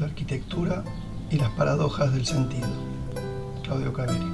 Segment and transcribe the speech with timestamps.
[0.00, 0.82] la arquitectura
[1.30, 2.66] y las paradojas del sentido.
[3.62, 4.24] Claudio Caveri.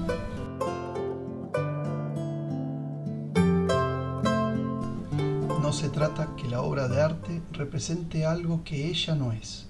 [5.61, 9.67] No se trata que la obra de arte represente algo que ella no es.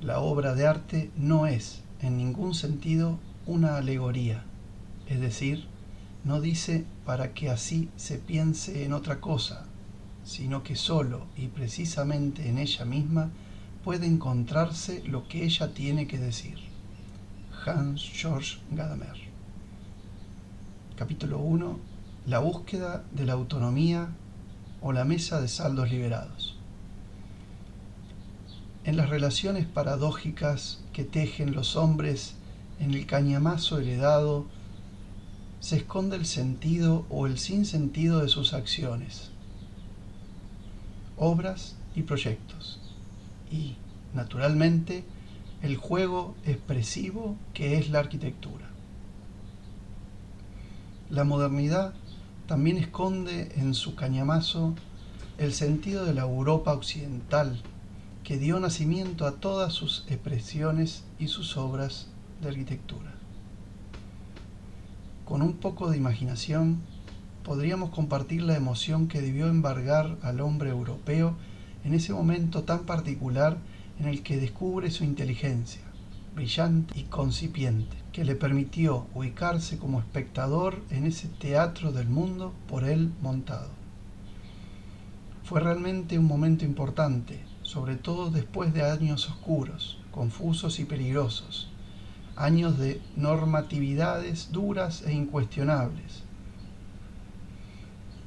[0.00, 4.44] La obra de arte no es, en ningún sentido, una alegoría,
[5.08, 5.66] es decir,
[6.22, 9.64] no dice para que así se piense en otra cosa,
[10.22, 13.30] sino que solo y precisamente en ella misma
[13.84, 16.56] puede encontrarse lo que ella tiene que decir.
[17.66, 19.16] Hans Georg Gadamer.
[20.96, 21.78] Capítulo 1.
[22.26, 24.08] La búsqueda de la autonomía
[24.80, 26.56] o la mesa de saldos liberados.
[28.84, 32.34] En las relaciones paradójicas que tejen los hombres
[32.78, 34.46] en el cañamazo heredado,
[35.60, 39.30] se esconde el sentido o el sinsentido de sus acciones,
[41.16, 42.82] obras y proyectos
[43.52, 43.76] y,
[44.14, 45.04] naturalmente,
[45.62, 48.66] el juego expresivo que es la arquitectura.
[51.10, 51.92] La modernidad
[52.46, 54.74] también esconde en su cañamazo
[55.38, 57.60] el sentido de la Europa occidental
[58.24, 62.08] que dio nacimiento a todas sus expresiones y sus obras
[62.40, 63.12] de arquitectura.
[65.24, 66.80] Con un poco de imaginación
[67.44, 71.36] podríamos compartir la emoción que debió embargar al hombre europeo
[71.84, 73.58] en ese momento tan particular
[73.98, 75.82] en el que descubre su inteligencia,
[76.34, 82.84] brillante y concipiente, que le permitió ubicarse como espectador en ese teatro del mundo por
[82.84, 83.70] él montado.
[85.44, 91.68] Fue realmente un momento importante, sobre todo después de años oscuros, confusos y peligrosos,
[92.36, 96.22] años de normatividades duras e incuestionables.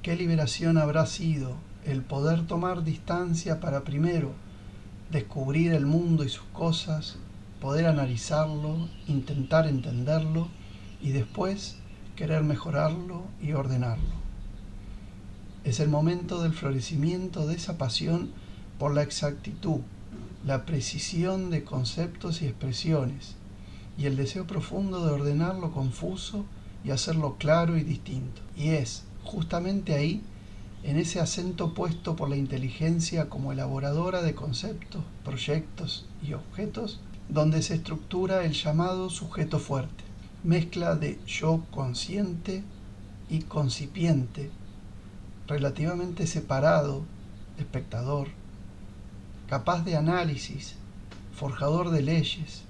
[0.02, 4.33] ¿Qué liberación habrá sido el poder tomar distancia para primero
[5.11, 7.17] descubrir el mundo y sus cosas,
[7.61, 10.47] poder analizarlo, intentar entenderlo
[11.02, 11.78] y después
[12.16, 14.25] querer mejorarlo y ordenarlo.
[15.63, 18.31] Es el momento del florecimiento de esa pasión
[18.79, 19.81] por la exactitud,
[20.45, 23.35] la precisión de conceptos y expresiones,
[23.97, 26.45] y el deseo profundo de ordenar lo confuso
[26.84, 28.41] y hacerlo claro y distinto.
[28.57, 30.22] Y es justamente ahí
[30.85, 37.63] en ese acento puesto por la inteligencia como elaboradora de conceptos, proyectos y objetos, donde
[37.63, 40.03] se estructura el llamado sujeto fuerte,
[40.44, 42.63] mezcla de yo consciente
[43.31, 44.51] y concipiente,
[45.47, 47.01] relativamente separado,
[47.57, 48.28] espectador,
[49.50, 50.75] capaz de análisis,
[51.34, 52.62] forjador de leyes,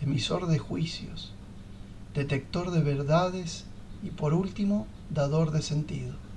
[0.00, 1.32] emisor de juicios,
[2.12, 3.66] detector de verdades
[4.02, 6.31] y por último, dador de sentido.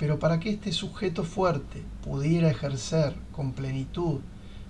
[0.00, 4.20] Pero para que este sujeto fuerte pudiera ejercer con plenitud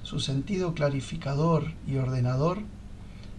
[0.03, 2.59] su sentido clarificador y ordenador,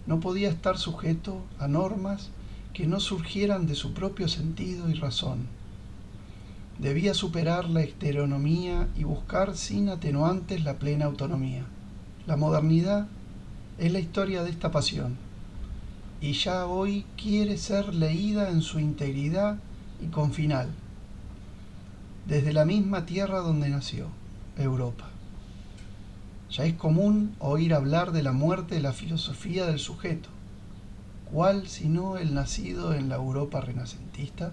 [0.06, 2.30] no podía estar sujeto a normas
[2.72, 5.48] que no surgieran de su propio sentido y razón.
[6.78, 11.66] Debía superar la heteronomía y buscar sin atenuantes la plena autonomía.
[12.26, 13.06] La modernidad
[13.76, 15.18] es la historia de esta pasión
[16.22, 19.58] y ya hoy quiere ser leída en su integridad
[20.00, 20.70] y con final
[22.26, 24.06] desde la misma tierra donde nació,
[24.56, 25.08] Europa.
[26.50, 30.28] Ya es común oír hablar de la muerte de la filosofía del sujeto.
[31.32, 34.52] ¿Cuál sino el nacido en la Europa renacentista?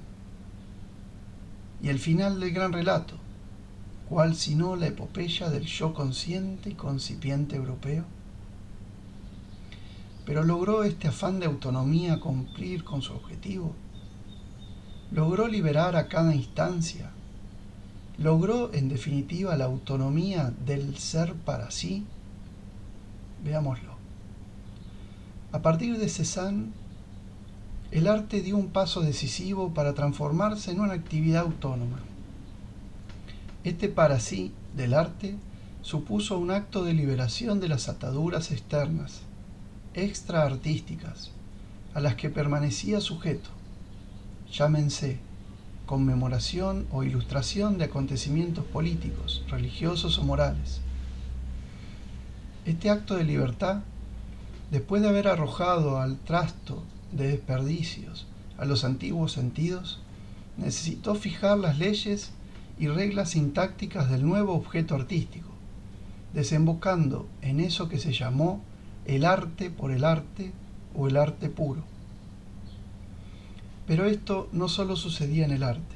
[1.82, 3.16] Y el final del gran relato.
[4.08, 8.06] ¿Cuál sino la epopeya del yo consciente y concipiente europeo?
[10.26, 13.76] Pero logró este afán de autonomía cumplir con su objetivo.
[15.12, 17.12] Logró liberar a cada instancia
[18.20, 22.06] ¿Logró en definitiva la autonomía del ser para sí?
[23.46, 23.94] Veámoslo.
[25.54, 26.68] A partir de Cézanne,
[27.92, 32.00] el arte dio un paso decisivo para transformarse en una actividad autónoma.
[33.64, 35.38] Este para sí del arte
[35.82, 39.22] supuso un acto de liberación de las ataduras externas,
[39.94, 41.32] extraartísticas,
[41.94, 43.50] a las que permanecía sujeto.
[44.52, 45.20] Llámense
[45.90, 50.82] conmemoración o ilustración de acontecimientos políticos, religiosos o morales.
[52.64, 53.82] Este acto de libertad,
[54.70, 58.28] después de haber arrojado al trasto de desperdicios
[58.60, 60.00] a los antiguos sentidos,
[60.58, 62.34] necesitó fijar las leyes
[62.78, 65.50] y reglas sintácticas del nuevo objeto artístico,
[66.36, 68.62] desembocando en eso que se llamó
[69.06, 70.52] el arte por el arte
[70.96, 71.82] o el arte puro.
[73.90, 75.96] Pero esto no solo sucedía en el arte.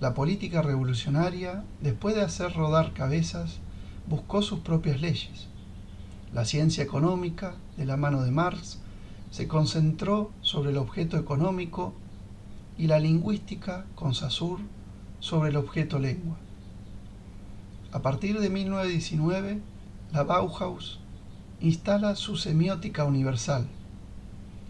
[0.00, 3.58] La política revolucionaria, después de hacer rodar cabezas,
[4.08, 5.46] buscó sus propias leyes.
[6.32, 8.78] La ciencia económica, de la mano de Marx,
[9.30, 11.92] se concentró sobre el objeto económico
[12.78, 14.62] y la lingüística, con Saussure,
[15.20, 16.38] sobre el objeto lengua.
[17.92, 19.60] A partir de 1919,
[20.14, 20.98] la Bauhaus
[21.60, 23.66] instala su semiótica universal,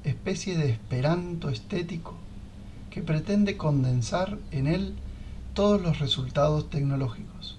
[0.03, 2.17] especie de esperanto estético
[2.93, 4.95] que pretende condensar en él
[5.55, 7.59] todos los resultados tecnológicos.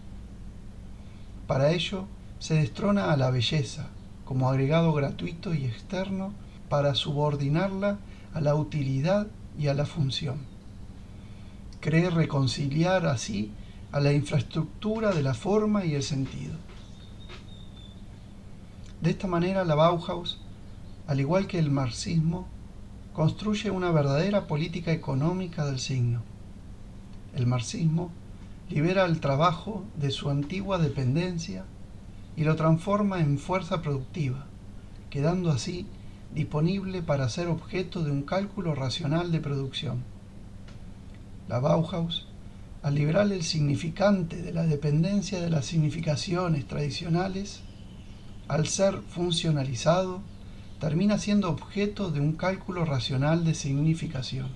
[1.48, 2.06] Para ello,
[2.38, 3.88] se destrona a la belleza
[4.26, 6.34] como agregado gratuito y externo
[6.70, 7.98] para subordinarla
[8.36, 9.26] a la utilidad
[9.58, 10.38] y a la función.
[11.80, 13.52] Cree reconciliar así
[13.92, 16.54] a la infraestructura de la forma y el sentido.
[19.02, 20.40] De esta manera la Bauhaus,
[21.08, 22.48] al igual que el marxismo,
[23.14, 26.22] construye una verdadera política económica del signo.
[27.36, 28.12] El marxismo
[28.70, 31.66] libera el trabajo de su antigua dependencia
[32.36, 34.46] y lo transforma en fuerza productiva,
[35.12, 35.86] quedando así
[36.34, 40.04] disponible para ser objeto de un cálculo racional de producción.
[41.48, 42.28] La Bauhaus,
[42.82, 47.62] al liberar el significante de la dependencia de las significaciones tradicionales,
[48.48, 50.22] al ser funcionalizado,
[50.84, 54.50] termina siendo objeto de un cálculo racional de significación.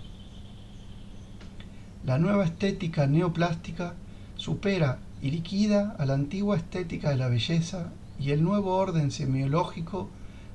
[2.03, 3.93] La nueva estética neoplástica
[4.35, 10.09] supera y liquida a la antigua estética de la belleza y el nuevo orden semiológico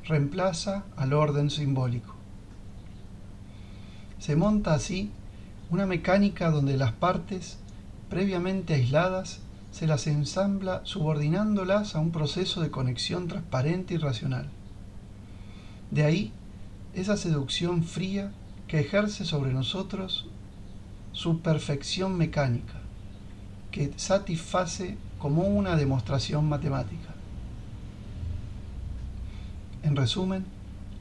[0.04, 2.16] reemplaza al orden simbólico.
[4.18, 5.10] Se monta así
[5.70, 7.56] una mecánica donde las partes,
[8.10, 9.40] previamente aisladas,
[9.70, 14.50] se las ensambla subordinándolas a un proceso de conexión transparente y racional.
[15.92, 16.32] De ahí
[16.94, 18.32] esa seducción fría
[18.66, 20.26] que ejerce sobre nosotros
[21.12, 22.80] su perfección mecánica,
[23.70, 27.14] que satisface como una demostración matemática.
[29.82, 30.46] En resumen,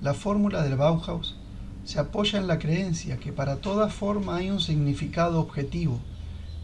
[0.01, 1.37] la fórmula del Bauhaus
[1.85, 6.01] se apoya en la creencia que para toda forma hay un significado objetivo,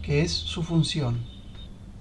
[0.02, 1.20] que es su función,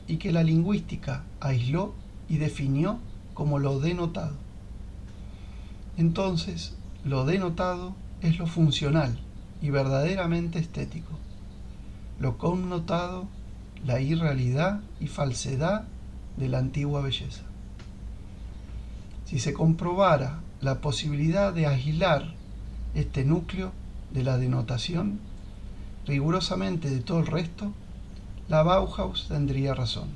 [0.09, 1.95] y que la lingüística aisló
[2.29, 2.99] y definió
[3.33, 4.46] como lo denotado.
[5.97, 9.19] Entonces, lo denotado es lo funcional
[9.63, 11.13] y verdaderamente estético.
[12.21, 13.29] Lo connotado,
[13.85, 15.85] la irrealidad y falsedad
[16.37, 17.45] de la antigua belleza.
[19.25, 22.35] Si se comprobara la posibilidad de aislar
[22.95, 23.73] este núcleo
[24.13, 25.21] de la denotación
[26.07, 27.73] rigurosamente de todo el resto,
[28.49, 30.09] la Bauhaus tendría razón,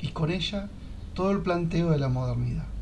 [0.00, 0.68] y con ella
[1.14, 2.75] todo el planteo de la modernidad.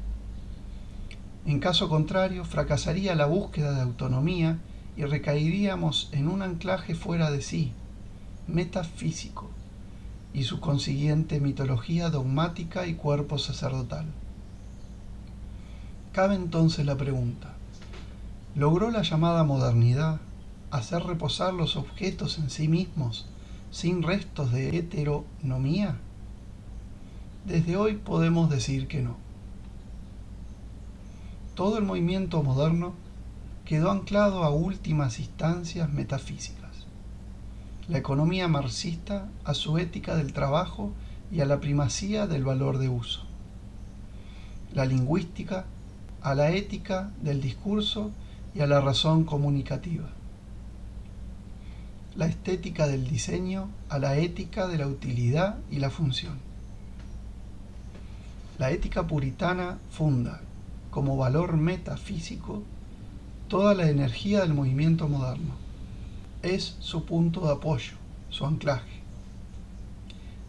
[1.46, 4.58] En caso contrario, fracasaría la búsqueda de autonomía
[4.96, 7.73] y recaeríamos en un anclaje fuera de sí,
[8.46, 9.50] metafísico,
[10.32, 14.06] y su consiguiente mitología dogmática y cuerpo sacerdotal.
[16.12, 17.55] Cabe entonces la pregunta,
[18.55, 20.20] ¿logró la llamada modernidad
[20.70, 23.26] hacer reposar los objetos en sí mismos
[23.70, 25.96] sin restos de heteronomía?
[27.46, 29.23] Desde hoy podemos decir que no.
[31.54, 32.94] Todo el movimiento moderno
[33.64, 36.86] quedó anclado a últimas instancias metafísicas.
[37.88, 40.92] La economía marxista a su ética del trabajo
[41.30, 43.22] y a la primacía del valor de uso.
[44.72, 45.66] La lingüística
[46.22, 48.10] a la ética del discurso
[48.52, 50.08] y a la razón comunicativa.
[52.17, 56.38] La estética del diseño a la ética de la utilidad y la función.
[58.58, 60.40] La ética puritana funda
[60.94, 62.63] como valor metafísico
[63.48, 65.55] toda la energía del movimiento moderno.
[66.44, 67.94] Es su punto de apoyo,
[68.31, 69.01] su anclaje.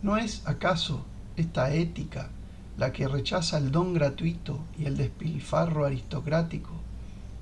[0.04, 1.04] ¿No es acaso
[1.36, 2.30] esta ética
[2.78, 6.74] la que rechaza el don gratuito y el despilfarro aristocrático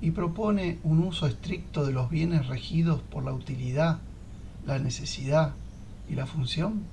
[0.00, 3.98] y propone un uso estricto de los bienes regidos por la utilidad,
[4.64, 5.52] la necesidad
[6.08, 6.84] y la función?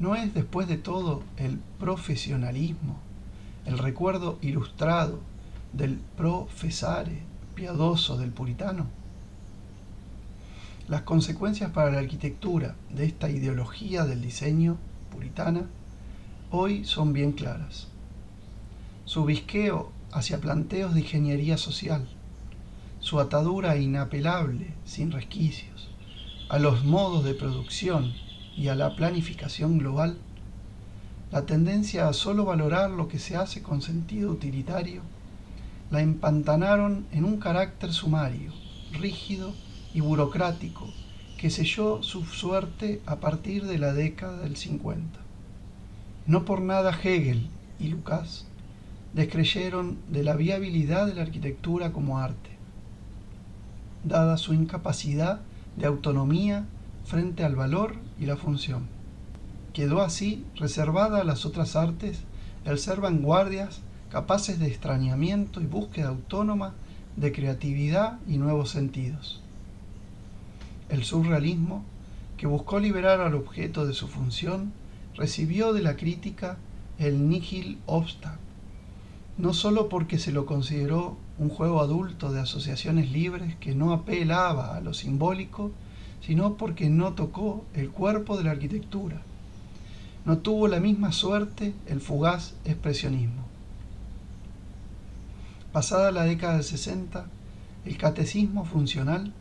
[0.00, 2.96] ¿No es después de todo el profesionalismo,
[3.66, 5.20] el recuerdo ilustrado
[5.72, 7.22] del profesare
[7.54, 8.86] piadoso del puritano?
[10.88, 14.78] Las consecuencias para la arquitectura de esta ideología del diseño
[15.10, 15.66] puritana
[16.50, 17.88] hoy son bien claras.
[19.04, 22.08] Su visqueo hacia planteos de ingeniería social,
[23.00, 25.88] su atadura inapelable, sin resquicios,
[26.48, 28.12] a los modos de producción
[28.56, 30.18] y a la planificación global,
[31.32, 35.00] la tendencia a solo valorar lo que se hace con sentido utilitario,
[35.90, 38.52] la empantanaron en un carácter sumario,
[38.92, 39.54] rígido
[39.94, 40.86] y burocrático
[41.38, 45.18] que selló su suerte a partir de la década del 50.
[46.26, 47.48] No por nada Hegel
[47.80, 48.44] y Lucas
[49.14, 52.50] descreyeron de la viabilidad de la arquitectura como arte,
[54.04, 55.40] dada su incapacidad
[55.78, 56.66] de autonomía
[57.06, 59.01] frente al valor y la función.
[59.72, 62.20] Quedó así reservada a las otras artes
[62.64, 66.74] el ser vanguardias capaces de extrañamiento y búsqueda autónoma
[67.16, 69.40] de creatividad y nuevos sentidos.
[70.90, 71.84] El surrealismo,
[72.36, 74.72] que buscó liberar al objeto de su función,
[75.16, 76.58] recibió de la crítica
[76.98, 78.38] el nihil obstat,
[79.38, 84.76] no solo porque se lo consideró un juego adulto de asociaciones libres que no apelaba
[84.76, 85.70] a lo simbólico,
[86.20, 89.22] sino porque no tocó el cuerpo de la arquitectura.
[90.24, 93.42] No tuvo la misma suerte el fugaz expresionismo.
[95.72, 97.26] Pasada la década del 60,
[97.84, 99.32] el catecismo funcional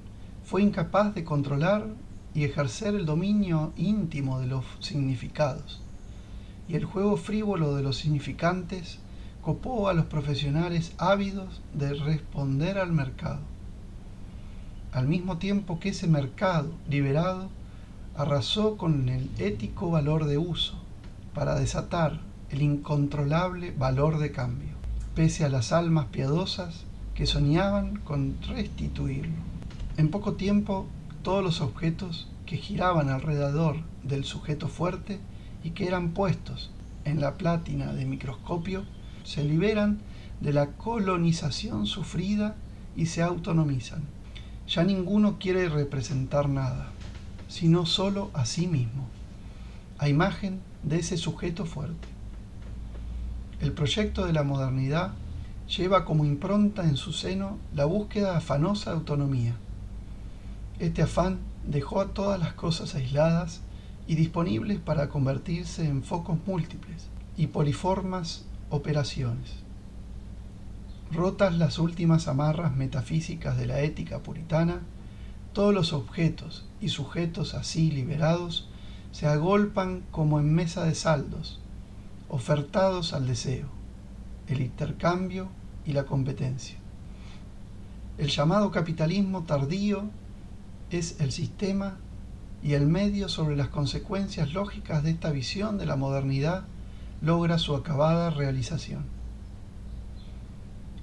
[0.43, 1.85] fue incapaz de controlar
[2.33, 5.81] y ejercer el dominio íntimo de los significados,
[6.67, 8.97] y el juego frívolo de los significantes
[9.43, 13.41] copó a los profesionales ávidos de responder al mercado.
[14.93, 17.49] Al mismo tiempo que ese mercado liberado
[18.15, 20.75] arrasó con el ético valor de uso
[21.33, 24.69] para desatar el incontrolable valor de cambio,
[25.15, 26.83] pese a las almas piadosas
[27.15, 29.41] que soñaban con restituirlo.
[29.97, 30.87] En poco tiempo,
[31.23, 35.19] todos los objetos que giraban alrededor del sujeto fuerte
[35.63, 36.71] y que eran puestos
[37.05, 38.83] en la plátina de microscopio
[39.23, 39.99] se liberan
[40.39, 42.55] de la colonización sufrida
[42.95, 44.01] y se autonomizan.
[44.67, 46.91] Ya ninguno quiere representar nada,
[47.51, 49.09] sino solo a sí mismo,
[49.97, 52.07] a imagen de ese sujeto fuerte.
[53.59, 55.11] El proyecto de la modernidad
[55.67, 59.55] lleva como impronta en su seno la búsqueda afanosa de autonomía.
[60.79, 63.59] Este afán dejó a todas las cosas aisladas
[64.07, 69.51] y disponibles para convertirse en focos múltiples y poliformas operaciones.
[71.11, 74.79] Rotas las últimas amarras metafísicas de la ética puritana,
[75.53, 78.67] todos los objetos y sujetos así liberados
[79.11, 81.59] se agolpan como en mesa de saldos,
[82.29, 83.67] ofertados al deseo,
[84.47, 85.49] el intercambio
[85.85, 86.77] y la competencia.
[88.17, 90.03] El llamado capitalismo tardío
[90.89, 91.97] es el sistema
[92.63, 96.63] y el medio sobre las consecuencias lógicas de esta visión de la modernidad
[97.21, 99.05] logra su acabada realización.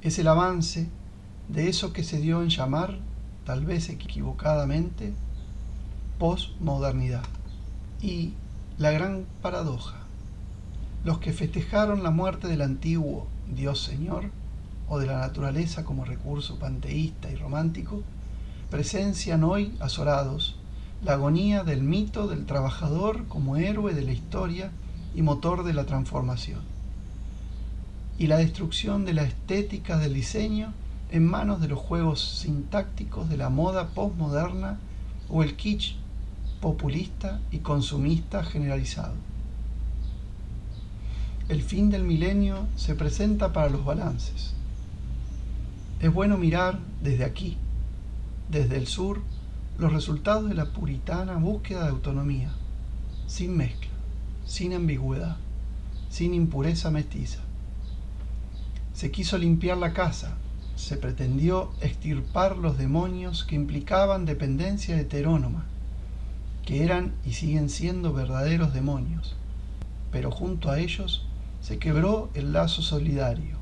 [0.02, 0.88] Es el avance
[1.48, 2.98] de eso que se dio en llamar,
[3.48, 5.14] tal vez equivocadamente,
[6.18, 7.24] posmodernidad.
[8.02, 8.34] Y
[8.76, 9.96] la gran paradoja,
[11.02, 14.24] los que festejaron la muerte del antiguo Dios Señor
[14.90, 18.02] o de la naturaleza como recurso panteísta y romántico,
[18.70, 20.56] presencian hoy azorados
[21.02, 24.72] la agonía del mito del trabajador como héroe de la historia
[25.14, 26.60] y motor de la transformación.
[28.18, 30.74] Y la destrucción de la estética del diseño
[31.10, 34.78] en manos de los juegos sintácticos de la moda postmoderna
[35.28, 35.96] o el kitsch
[36.60, 39.14] populista y consumista generalizado.
[41.48, 44.54] El fin del milenio se presenta para los balances.
[46.00, 47.56] Es bueno mirar desde aquí,
[48.50, 49.22] desde el sur,
[49.78, 52.50] los resultados de la puritana búsqueda de autonomía,
[53.26, 53.98] sin mezcla
[54.48, 55.36] sin ambigüedad,
[56.08, 57.40] sin impureza mestiza.
[58.94, 60.36] Se quiso limpiar la casa,
[60.78, 65.64] se pretendió extirpar los demonios que implicaban dependencia heterónoma,
[66.64, 69.34] que eran y siguen siendo verdaderos demonios,
[70.12, 71.26] pero junto a ellos
[71.60, 73.56] se quebró el lazo solidario,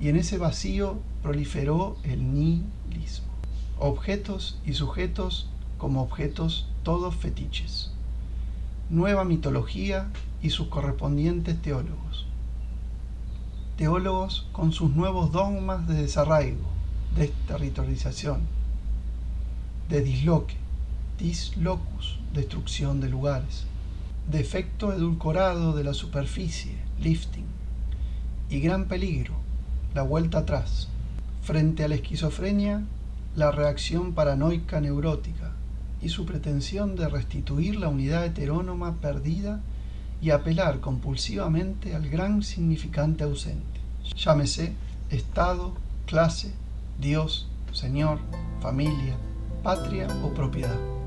[0.00, 3.28] y en ese vacío proliferó el nihilismo,
[3.78, 5.48] objetos y sujetos
[5.78, 7.92] como objetos todos fetiches.
[8.90, 10.08] Nueva mitología
[10.42, 12.26] y sus correspondientes teólogos.
[13.78, 16.66] Teólogos con sus nuevos dogmas de desarraigo,
[17.14, 18.40] desterritorialización,
[19.88, 20.56] de disloque,
[21.16, 23.66] dislocus, destrucción de lugares,
[24.28, 27.44] de efecto edulcorado de la superficie, lifting,
[28.50, 29.34] y gran peligro,
[29.94, 30.88] la vuelta atrás.
[31.42, 32.82] Frente a la esquizofrenia,
[33.36, 35.52] la reacción paranoica neurótica,
[36.02, 39.60] y su pretensión de restituir la unidad heterónoma perdida
[40.20, 43.80] y apelar compulsivamente al gran significante ausente.
[44.16, 44.72] Llámese
[45.10, 45.74] Estado,
[46.06, 46.52] clase,
[47.00, 48.18] Dios, Señor,
[48.60, 49.16] familia,
[49.62, 50.97] patria o propiedad.